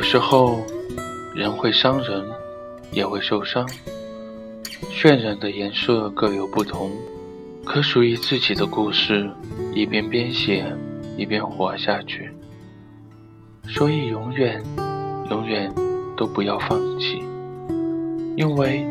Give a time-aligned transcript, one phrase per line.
[0.00, 0.64] 有时候，
[1.34, 2.24] 人会伤人，
[2.90, 3.68] 也会受伤。
[4.90, 6.90] 渲染的颜色各有不同，
[7.66, 9.30] 可属于自己的故事，
[9.74, 10.64] 一边编写，
[11.18, 12.32] 一边活下去。
[13.68, 14.64] 所以，永远，
[15.28, 15.70] 永远
[16.16, 17.22] 都不要放弃，
[18.38, 18.82] 因为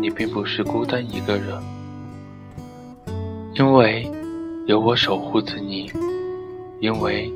[0.00, 1.62] 你并不是孤单一个人，
[3.56, 4.10] 因为
[4.64, 5.92] 有我守护着你，
[6.80, 7.30] 因为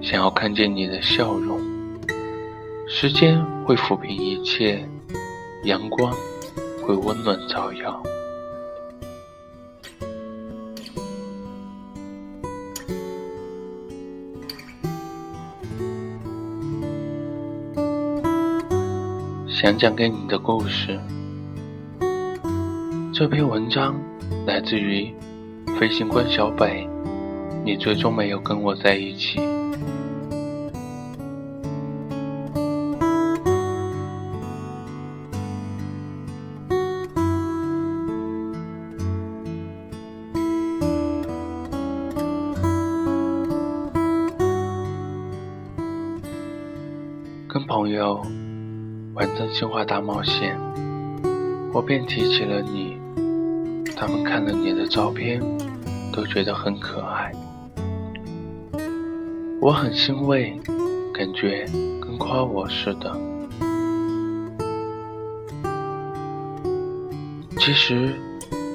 [0.00, 1.71] 想要看见你的笑容。
[2.94, 4.86] 时间会抚平一切，
[5.64, 6.14] 阳光
[6.86, 8.00] 会温暖照耀。
[19.48, 21.00] 想讲给你的故事，
[23.12, 23.98] 这篇文章
[24.46, 25.12] 来自于
[25.80, 26.86] 飞行官小北。
[27.64, 29.40] 你最终没有跟我在一起。
[49.22, 50.58] 玩真心话大冒险，
[51.72, 52.98] 我便提起了你。
[53.94, 55.40] 他们看了你的照片，
[56.12, 57.30] 都觉得很可爱。
[59.60, 60.60] 我很欣慰，
[61.14, 61.64] 感觉
[62.00, 63.16] 跟夸我似的。
[67.60, 68.16] 其实，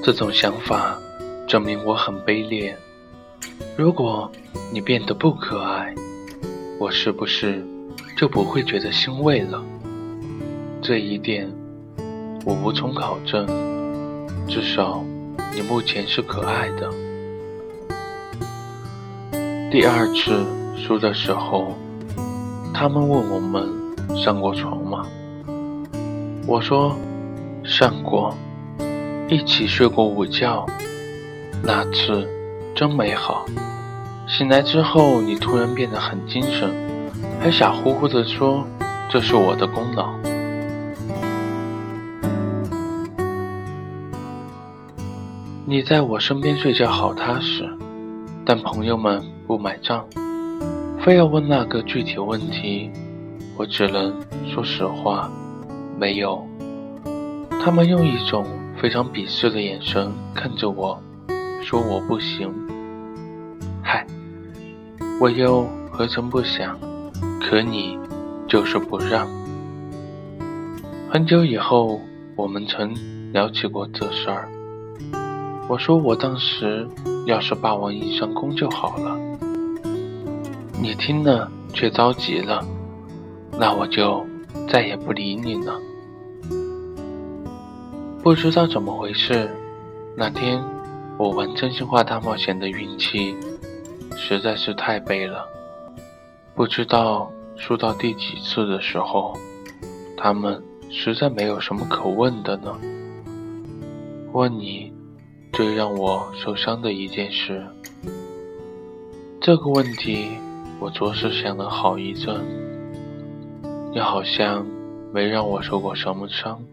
[0.02, 0.98] 这种想法
[1.46, 2.74] 证明我很卑劣。
[3.76, 4.32] 如果
[4.72, 5.94] 你变得不可爱，
[6.80, 7.62] 我是不是？
[8.16, 9.62] 就不会觉得欣慰了。
[10.88, 11.52] 这一点
[12.46, 13.46] 我无从考证，
[14.48, 15.04] 至少
[15.54, 16.90] 你目前是可爱的。
[19.70, 20.46] 第二次
[20.78, 21.74] 输的时候，
[22.74, 23.68] 他们问我们
[24.16, 25.06] 上过床吗？
[26.48, 26.96] 我说
[27.66, 28.34] 上过，
[29.28, 30.66] 一起睡过午觉，
[31.62, 32.26] 那次
[32.74, 33.46] 真美好。
[34.26, 36.74] 醒来之后，你突然变得很精神。
[37.42, 38.66] 还傻乎乎地说
[39.12, 40.16] ：“这是我的功劳。”
[45.70, 47.70] 你在我身边睡觉好踏实，
[48.46, 50.08] 但朋友们不买账，
[51.02, 52.90] 非要问那个具体问题，
[53.58, 54.16] 我只能
[54.50, 55.30] 说实话，
[56.00, 56.42] 没有。
[57.62, 58.46] 他们用一种
[58.78, 60.98] 非常鄙视的眼神看着我，
[61.62, 62.50] 说我不行。
[63.84, 64.08] 嗨，
[65.20, 66.80] 我又何曾不想？
[67.42, 68.00] 可你
[68.48, 69.28] 就是不让。
[71.10, 72.00] 很久以后，
[72.38, 72.96] 我们曾
[73.34, 74.48] 聊起过这事儿。
[75.70, 76.88] 我说我当时
[77.26, 79.18] 要是霸王硬上弓就好了。
[80.82, 82.66] 你听了却着急了，
[83.60, 84.26] 那我就
[84.70, 85.74] 再也不理你了。
[88.24, 89.50] 不知道怎么回事，
[90.16, 90.64] 那天
[91.18, 93.36] 我玩真心话大冒险的运气
[94.16, 95.46] 实在是太背了。
[96.56, 99.38] 不知道输到第几次的时候，
[100.16, 102.74] 他们实在没有什么可问的呢。
[104.32, 104.87] 问你
[105.58, 107.66] 最让我受伤的一件事，
[109.42, 110.38] 这个问题
[110.80, 112.46] 我着实想了好一阵。
[113.92, 114.68] 你好像
[115.12, 116.64] 没让我受过什么伤。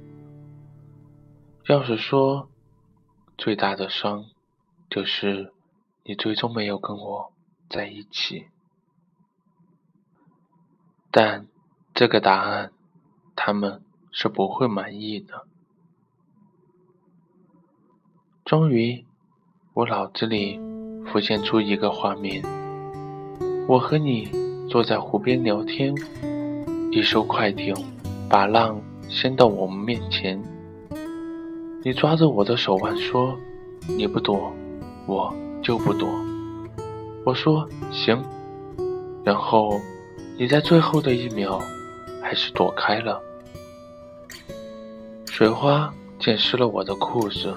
[1.66, 2.50] 要是说
[3.38, 4.26] 最大的伤，
[4.90, 5.50] 就是
[6.02, 7.32] 你最终没有跟我
[7.70, 8.48] 在一起。
[11.10, 11.46] 但
[11.94, 12.70] 这个答案，
[13.34, 13.80] 他们
[14.12, 15.46] 是不会满意的。
[18.44, 19.02] 终于，
[19.72, 20.60] 我脑子里
[21.06, 22.42] 浮现出一个画面：
[23.66, 24.30] 我和你
[24.68, 25.94] 坐在湖边聊天，
[26.92, 27.74] 一艘快艇
[28.28, 30.38] 把浪掀到我们面前，
[31.82, 33.34] 你抓着我的手腕说
[33.88, 34.52] ：“你不躲，
[35.06, 36.06] 我就不躲。”
[37.24, 38.22] 我说：“行。”
[39.24, 39.80] 然后。
[40.36, 41.62] 你在最后的一秒，
[42.20, 43.22] 还是躲开了。
[45.26, 47.54] 水花溅湿了我的裤子，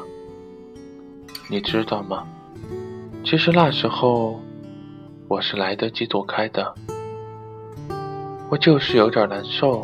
[1.50, 2.28] 你知道吗？
[3.24, 4.40] 其实那时候
[5.28, 6.74] 我是来得及躲开的，
[8.50, 9.82] 我就是有点难受，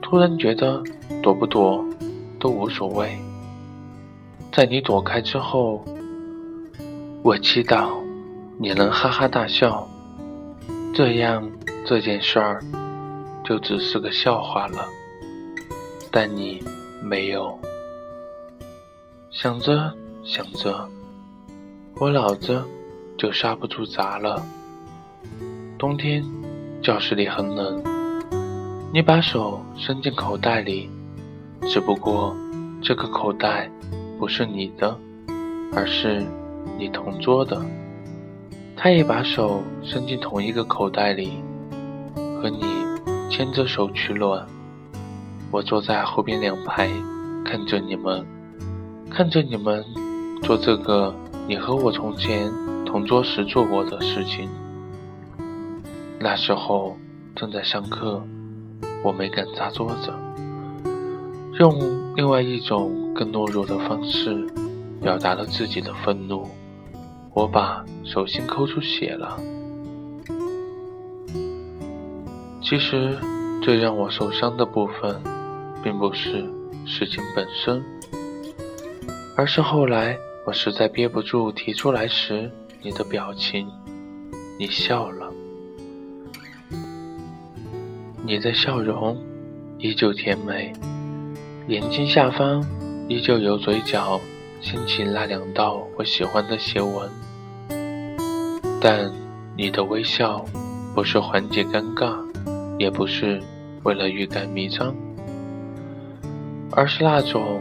[0.00, 0.82] 突然觉得
[1.22, 1.84] 躲不躲
[2.38, 3.18] 都无所谓。
[4.52, 5.84] 在你躲开之后，
[7.22, 7.90] 我祈祷
[8.58, 9.88] 你能哈哈大笑，
[10.94, 11.50] 这样。
[11.86, 12.62] 这件事儿
[13.42, 14.86] 就只是个笑话了，
[16.10, 16.62] 但你
[17.02, 17.58] 没有。
[19.30, 19.92] 想着
[20.22, 20.86] 想着，
[21.96, 22.62] 我脑子
[23.16, 24.44] 就刹不住闸了。
[25.78, 26.22] 冬天
[26.82, 27.82] 教室里很冷，
[28.92, 30.90] 你把手伸进口袋里，
[31.62, 32.36] 只不过
[32.82, 33.70] 这个口袋
[34.18, 34.94] 不是你的，
[35.74, 36.22] 而是
[36.78, 37.60] 你同桌的。
[38.76, 41.42] 他也把手伸进同一个口袋里，
[42.42, 42.62] 和你
[43.30, 44.46] 牵着手取暖。
[45.50, 46.88] 我坐在后边两排，
[47.44, 48.24] 看着你们，
[49.10, 49.84] 看着你们
[50.42, 51.14] 做这个
[51.46, 52.52] 你和我从前
[52.84, 54.48] 同桌时做过的事情。
[56.18, 56.96] 那时候
[57.34, 58.22] 正在上课。
[59.02, 60.12] 我没敢砸桌子，
[61.58, 64.46] 用另外一种更懦弱的方式
[65.00, 66.46] 表达了自己的愤怒。
[67.32, 69.40] 我把手心抠出血了。
[72.62, 73.16] 其实
[73.62, 75.18] 最让我受伤的部分，
[75.82, 76.44] 并不是
[76.84, 77.82] 事情本身，
[79.34, 82.50] 而是后来我实在憋不住提出来时，
[82.82, 83.68] 你的表情，
[84.58, 85.30] 你笑了。
[88.24, 89.16] 你的笑容
[89.78, 90.72] 依旧甜美，
[91.68, 92.64] 眼睛下方
[93.08, 94.20] 依旧有嘴角
[94.60, 97.10] 掀起那两道我喜欢的斜纹。
[98.80, 99.12] 但
[99.56, 100.44] 你的微笑
[100.94, 102.16] 不是缓解尴尬，
[102.78, 103.40] 也不是
[103.82, 104.94] 为了欲盖弥彰，
[106.72, 107.60] 而是那种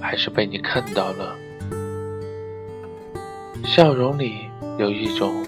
[0.00, 1.36] 还是被你看到了。
[3.68, 4.48] 笑容里
[4.78, 5.44] 有一种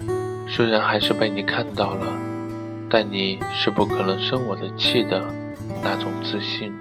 [0.47, 2.05] 虽然还是被你看到了。
[2.87, 5.23] 但你是不可能生我的气的
[5.81, 6.71] 那种自信。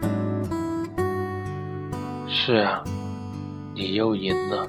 [2.29, 2.83] 是啊，
[3.75, 4.69] 你又赢了。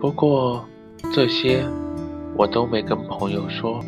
[0.00, 0.64] 不过
[1.12, 1.64] 这些
[2.36, 3.84] 我都没跟朋友说，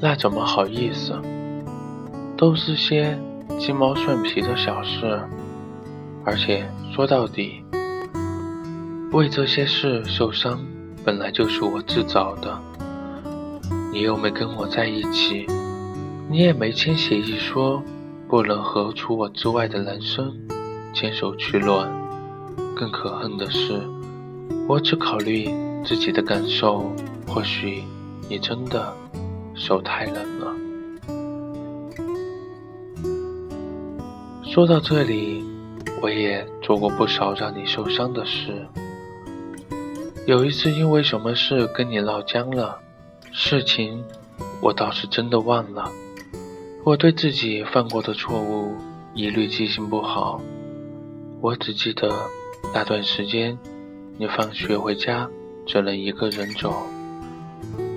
[0.00, 1.20] 那怎么好意思？
[2.38, 3.18] 都是些
[3.58, 5.20] 鸡毛蒜皮的小事，
[6.24, 6.64] 而且
[6.94, 7.64] 说到底，
[9.12, 10.64] 为这些事受伤
[11.04, 12.56] 本来就是我自找的。
[13.92, 15.48] 你又没跟我在一起，
[16.28, 17.82] 你也没签协议说
[18.28, 20.32] 不能和除我之外的男生
[20.94, 21.90] 牵手取暖。
[22.76, 23.82] 更可恨的是，
[24.68, 25.50] 我只考虑
[25.84, 26.92] 自己的感受，
[27.26, 27.82] 或许
[28.28, 28.94] 你真的
[29.56, 30.54] 手太冷了。
[34.44, 35.44] 说到这里，
[36.00, 38.68] 我也做过不少让你受伤的事。
[40.26, 42.80] 有一次因为什么事跟你闹僵了。
[43.32, 44.04] 事情，
[44.60, 45.90] 我倒是真的忘了。
[46.84, 48.74] 我对自己犯过的错误
[49.14, 50.40] 一律记性不好。
[51.40, 52.12] 我只记得
[52.74, 53.58] 那段时间，
[54.18, 55.28] 你放学回家
[55.66, 56.74] 只能一个人走，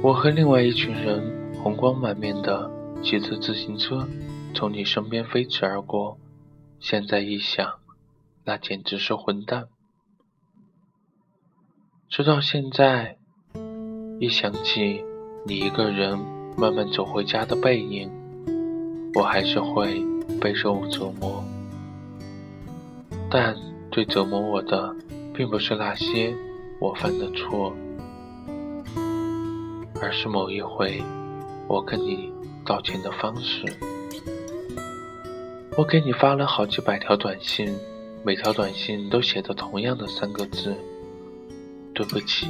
[0.01, 2.71] 我和另外一群人红光满面的
[3.03, 4.07] 骑着自行车
[4.53, 6.17] 从你身边飞驰而过。
[6.79, 7.73] 现在一想，
[8.45, 9.67] 那简直是混蛋。
[12.15, 13.17] 直到现在，
[14.19, 15.03] 一想起。
[15.47, 16.15] 你一个人
[16.55, 18.07] 慢慢走回家的背影，
[19.15, 19.99] 我还是会
[20.39, 21.43] 备受折磨。
[23.31, 23.57] 但
[23.91, 24.95] 最折磨我的，
[25.33, 26.31] 并不是那些
[26.79, 27.73] 我犯的错，
[29.99, 31.01] 而是某一回
[31.67, 32.31] 我跟你
[32.63, 33.65] 道歉的方式。
[35.75, 37.75] 我给你发了好几百条短信，
[38.23, 40.75] 每条短信都写着同样的三个字：
[41.93, 42.47] 对不起。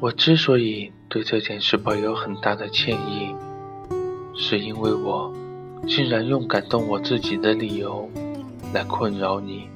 [0.00, 3.34] 我之所以对这件事抱有很大的歉意，
[4.34, 5.34] 是因为我
[5.86, 8.08] 竟然用感动我自己的理由
[8.72, 9.68] 来困扰你。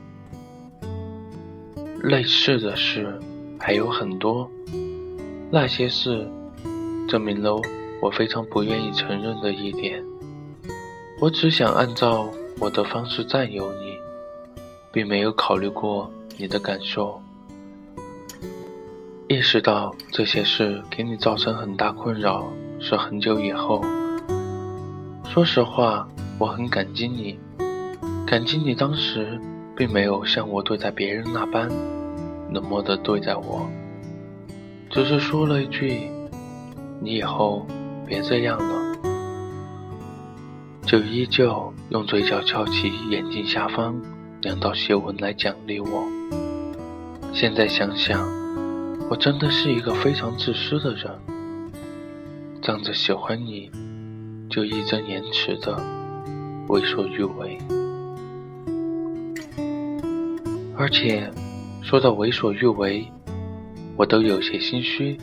[2.02, 3.20] 类似的事
[3.58, 4.48] 还有很多，
[5.50, 6.28] 那些事
[7.08, 7.60] 证明了
[8.00, 10.04] 我非常不愿意承认的一点：
[11.20, 13.96] 我只想按照我的方式占有你，
[14.92, 17.20] 并没有考虑过你的感受。
[19.28, 23.82] 意识到这些事给你造成很大困扰是很久以后。
[25.24, 26.06] 说实话，
[26.38, 27.38] 我很感激你，
[28.26, 29.40] 感激你当时
[29.74, 31.68] 并没有像我对待别人那般
[32.52, 33.66] 冷漠的对待我，
[34.90, 36.10] 只是说了一句
[37.00, 37.66] ：“你以后
[38.06, 38.92] 别这样了。”
[40.84, 43.98] 就依旧用嘴角翘起眼睛下方
[44.42, 46.04] 两道斜纹来奖励我。
[47.32, 48.42] 现在想想。
[49.10, 51.12] 我真的是一个非常自私的人，
[52.62, 53.70] 仗着喜欢你，
[54.48, 55.78] 就义正言辞的
[56.68, 57.58] 为所欲为。
[60.74, 61.30] 而且
[61.82, 63.06] 说到为所欲为，
[63.94, 65.18] 我都有些心虚。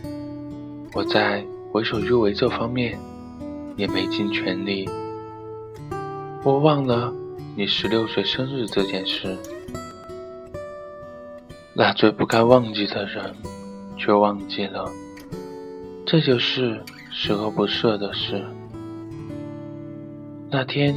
[0.93, 2.95] 我在为所欲为这方面
[3.75, 4.87] 也没尽全力。
[6.43, 7.11] 我忘了
[7.59, 9.37] 你十六岁生日这件事，
[11.73, 13.35] 那最不该忘记的人。
[13.97, 14.89] 却忘记了，
[16.05, 18.41] 这就是十恶不赦的事。
[20.49, 20.95] 那天，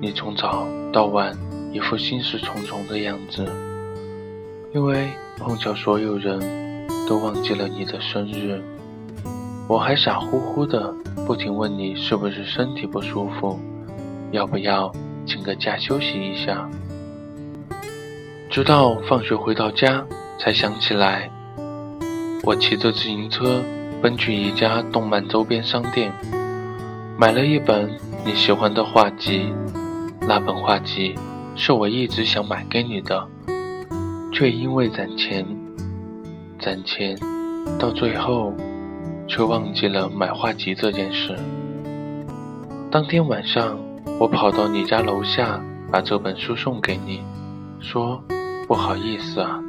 [0.00, 1.36] 你从早到晚
[1.72, 3.44] 一副心事重重的样子，
[4.72, 6.38] 因为碰巧所有人
[7.08, 8.62] 都忘记了你的生日，
[9.66, 10.94] 我还傻乎乎的
[11.26, 13.58] 不停问你是不是身体不舒服，
[14.30, 14.94] 要不要
[15.26, 16.68] 请个假休息一下。
[18.50, 20.04] 直到放学回到家，
[20.38, 21.30] 才想起来，
[22.42, 23.62] 我骑着自行车
[24.00, 26.12] 奔去一家动漫周边商店，
[27.18, 27.90] 买了一本
[28.24, 29.52] 你喜欢的画集。
[30.20, 31.14] 那本画集
[31.56, 33.26] 是我一直想买给你的，
[34.32, 35.44] 却因为攒钱，
[36.58, 37.18] 攒钱，
[37.78, 38.54] 到最后
[39.26, 41.36] 却忘记了买画集这件事。
[42.90, 43.78] 当天晚上，
[44.18, 47.20] 我跑到你家楼下，把这本书送给你，
[47.80, 48.22] 说。
[48.66, 49.60] 不好意思啊，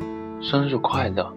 [0.42, 1.30] 生日快乐。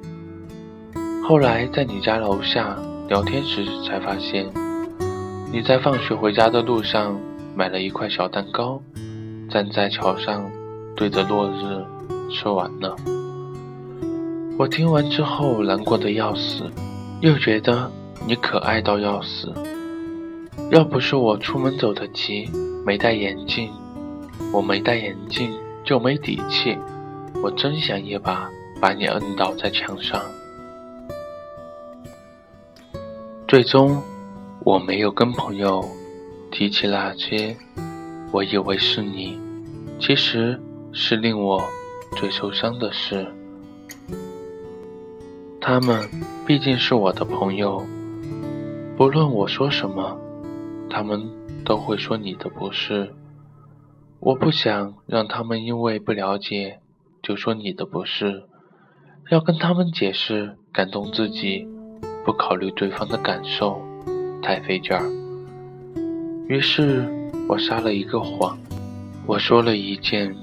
[1.24, 4.46] 后来在你家楼下聊天时才发现，
[5.52, 7.18] 你在放学回家的路上
[7.56, 8.80] 买了一块小蛋糕，
[9.50, 10.48] 站在桥上
[10.94, 11.84] 对着落日
[12.32, 12.94] 吃完了。
[14.56, 16.70] 我听完之后难过的要死，
[17.20, 17.90] 又觉得
[18.24, 19.52] 你可爱到要死。
[20.70, 22.46] 要不是我出门走得急，
[22.84, 23.70] 没戴眼镜，
[24.52, 25.50] 我没戴眼镜
[25.82, 26.76] 就没底气。
[27.42, 30.20] 我真想一把把你摁倒在墙上。
[33.46, 34.02] 最终，
[34.62, 35.82] 我没有跟朋友
[36.50, 37.56] 提起那些
[38.30, 39.40] 我以为是你，
[39.98, 40.60] 其实
[40.92, 41.62] 是令我
[42.16, 43.26] 最受伤的事。
[45.62, 46.06] 他们
[46.46, 47.82] 毕竟是我的朋友，
[48.98, 50.18] 不论我说什么，
[50.88, 51.28] 他们
[51.64, 53.14] 都会说你的不是。
[54.20, 56.80] 我不想让他们因为不了解。
[57.20, 58.44] 就说你的不是，
[59.28, 61.66] 要跟他们解释，感动自己，
[62.24, 63.82] 不考虑对方的感受，
[64.40, 65.04] 太费劲儿。
[66.46, 67.06] 于是
[67.48, 68.56] 我撒了一个谎，
[69.26, 70.34] 我说了一件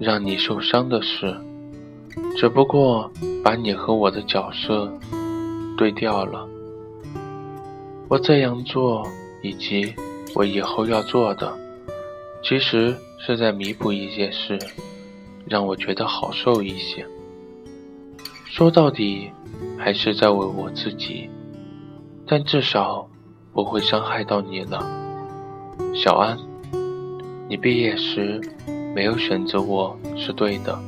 [0.00, 1.36] 让你受伤的事，
[2.36, 3.12] 只不过
[3.44, 4.92] 把你和我的角色
[5.76, 6.48] 对调了。
[8.08, 9.06] 我这样做，
[9.42, 9.94] 以及
[10.34, 11.52] 我以后要做的，
[12.42, 14.58] 其实是在弥补一些事。
[15.44, 17.04] 让我觉得好受一些。
[18.46, 19.30] 说到底，
[19.76, 21.28] 还是在为我自己，
[22.26, 23.06] 但至少
[23.52, 24.78] 不会伤害到你了。
[25.94, 26.38] 小安，
[27.48, 28.40] 你毕业时
[28.94, 30.78] 没有选择我是对的，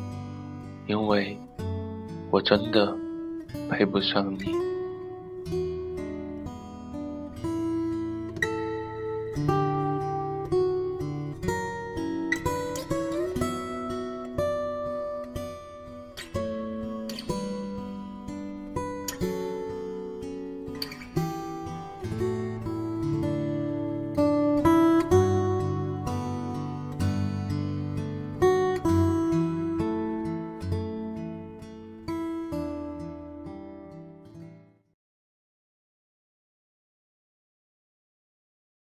[0.87, 1.37] 因为
[2.31, 2.97] 我真的
[3.69, 4.74] 配不上你。